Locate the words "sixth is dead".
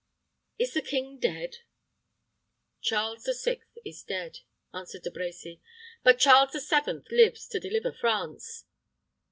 3.35-4.39